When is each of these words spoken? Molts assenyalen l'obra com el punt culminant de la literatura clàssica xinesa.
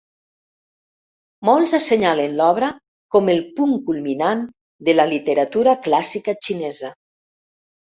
Molts 1.49 1.75
assenyalen 1.79 2.33
l'obra 2.41 2.71
com 3.17 3.31
el 3.37 3.45
punt 3.61 3.79
culminant 3.93 4.45
de 4.91 5.01
la 5.01 5.09
literatura 5.15 5.81
clàssica 5.89 6.41
xinesa. 6.47 6.97